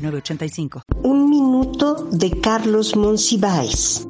906985. 0.00 0.82
Un 1.04 1.30
minuto 1.30 2.08
de 2.10 2.30
Carlos 2.40 2.96
Monsiváis. 2.96 4.06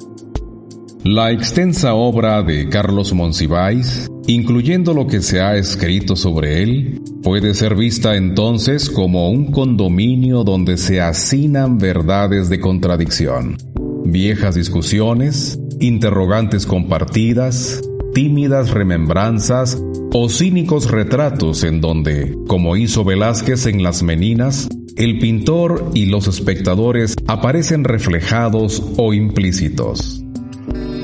La 1.03 1.31
extensa 1.31 1.95
obra 1.95 2.43
de 2.43 2.69
Carlos 2.69 3.11
Monsiváis, 3.13 4.07
incluyendo 4.27 4.93
lo 4.93 5.07
que 5.07 5.21
se 5.21 5.41
ha 5.41 5.55
escrito 5.55 6.15
sobre 6.15 6.61
él, 6.61 7.01
puede 7.23 7.55
ser 7.55 7.75
vista 7.75 8.15
entonces 8.15 8.89
como 8.89 9.31
un 9.31 9.51
condominio 9.51 10.43
donde 10.43 10.77
se 10.77 11.01
hacinan 11.01 11.79
verdades 11.79 12.49
de 12.49 12.59
contradicción, 12.59 13.57
viejas 14.05 14.53
discusiones, 14.53 15.59
interrogantes 15.79 16.67
compartidas, 16.67 17.81
tímidas 18.13 18.69
remembranzas 18.69 19.81
o 20.13 20.29
cínicos 20.29 20.91
retratos 20.91 21.63
en 21.63 21.81
donde, 21.81 22.37
como 22.47 22.75
hizo 22.75 23.03
Velázquez 23.03 23.65
en 23.65 23.81
Las 23.81 24.03
Meninas, 24.03 24.69
el 24.95 25.19
pintor 25.19 25.91
y 25.93 26.07
los 26.07 26.27
espectadores 26.27 27.15
aparecen 27.27 27.83
reflejados 27.83 28.83
o 28.97 29.13
implícitos. 29.13 30.23